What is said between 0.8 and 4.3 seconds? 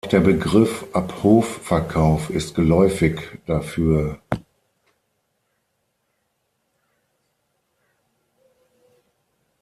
Ab-Hof-Verkauf ist geläufig dafür.